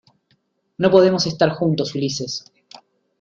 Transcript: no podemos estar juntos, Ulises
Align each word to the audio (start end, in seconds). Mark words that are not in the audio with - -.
no 0.79 0.89
podemos 0.89 1.27
estar 1.27 1.51
juntos, 1.51 1.93
Ulises 1.93 2.51